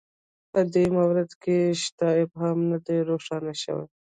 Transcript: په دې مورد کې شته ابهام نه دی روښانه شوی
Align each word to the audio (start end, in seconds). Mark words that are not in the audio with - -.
په 0.51 0.59
دې 0.73 0.85
مورد 0.97 1.29
کې 1.43 1.57
شته 1.83 2.07
ابهام 2.21 2.59
نه 2.71 2.77
دی 2.85 2.97
روښانه 3.09 3.53
شوی 3.61 3.87